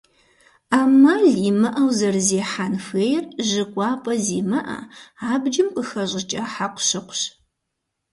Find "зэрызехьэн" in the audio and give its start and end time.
1.97-2.73